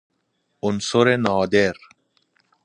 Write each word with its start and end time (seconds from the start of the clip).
عنصر 0.63 1.15
نادر 1.17 1.75